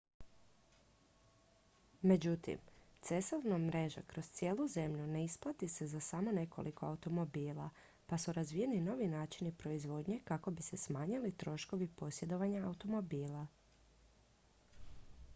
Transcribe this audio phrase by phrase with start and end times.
[2.01, 2.57] međutim
[3.01, 7.69] cestovna mreža kroz cijelu zemlju ne isplati se za samo nekoliko automobila
[8.07, 13.47] pa su razvijeni novi načini proizvodnje kako bi se smanjili troškovi posjedovanja automobila